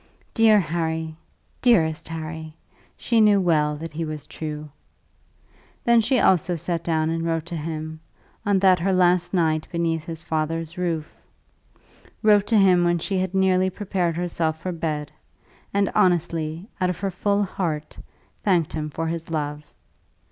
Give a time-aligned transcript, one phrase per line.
[0.33, 1.15] Dear Harry;
[1.61, 2.55] dearest Harry!
[2.97, 4.69] She knew well that he was true.
[5.83, 7.99] Then she also sat down and wrote to him,
[8.43, 11.15] on that her last night beneath his father's roof,
[12.23, 15.11] wrote to him when she had nearly prepared herself for her bed;
[15.71, 17.95] and honestly, out of her full heart,
[18.43, 19.63] thanked him for his love.